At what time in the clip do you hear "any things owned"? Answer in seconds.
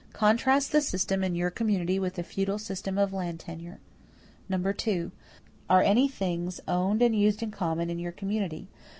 5.83-7.03